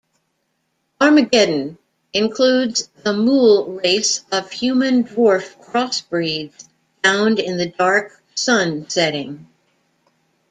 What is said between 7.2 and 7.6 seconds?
in